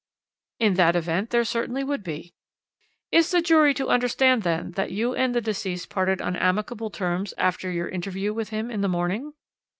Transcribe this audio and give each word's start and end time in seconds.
"'In 0.59 0.73
that 0.81 0.95
event, 0.95 1.29
there 1.29 1.43
certainly 1.43 1.83
would 1.83 2.03
be.' 2.03 2.33
"'Is 3.11 3.29
the 3.29 3.39
jury 3.39 3.71
to 3.75 3.89
understand, 3.89 4.41
then, 4.41 4.71
that 4.71 4.89
you 4.91 5.13
and 5.13 5.35
the 5.35 5.41
deceased 5.41 5.91
parted 5.91 6.23
on 6.23 6.35
amicable 6.37 6.89
terms 6.89 7.35
after 7.37 7.69
your 7.69 7.87
interview 7.87 8.33
with 8.33 8.49
him 8.49 8.71
in 8.71 8.81
the 8.81 8.87
morning?' 8.89 9.33